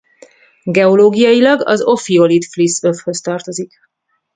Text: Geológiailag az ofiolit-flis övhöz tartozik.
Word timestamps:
Geológiailag 0.65 1.67
az 1.67 1.81
ofiolit-flis 1.81 2.81
övhöz 2.83 3.21
tartozik. 3.21 3.71